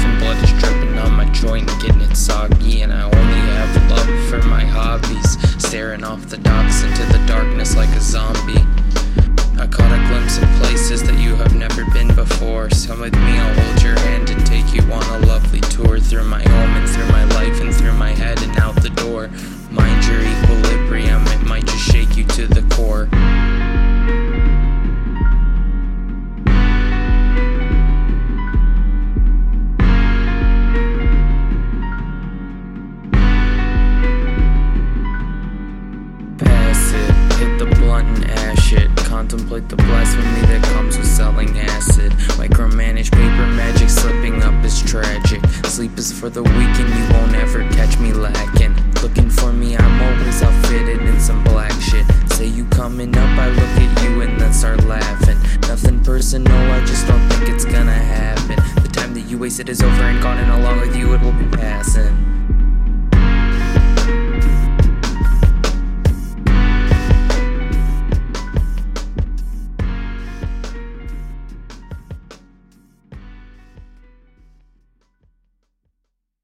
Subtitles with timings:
[0.00, 4.28] coughing, blood is dripping on my joint, getting it soggy, and I only have love
[4.28, 5.38] for my hobbies.
[5.62, 8.64] Staring off the docks into the darkness like a zombie.
[9.58, 12.68] I caught a glimpse of places that you have never been before.
[12.86, 16.24] Come with me, I'll hold your hand and take you on a lovely tour through
[16.24, 19.28] my home and through my life and through my head and out the door.
[19.70, 22.59] Mind your equilibrium, it might just shake you to the
[37.90, 38.88] blunt and ash it.
[38.98, 42.12] Contemplate the blasphemy that comes with selling acid.
[42.38, 45.44] Micromanage paper magic, slipping up is tragic.
[45.66, 48.74] Sleep is for the weak and you won't ever catch me lacking.
[49.02, 52.06] Looking for me, I'm always outfitted in some black shit.
[52.34, 55.38] Say you coming up, I look at you and then start laughing.
[55.62, 58.56] Nothing personal, I just don't think it's gonna happen.
[58.84, 61.32] The time that you wasted is over and gone, and along with you it will
[61.32, 62.39] be passing.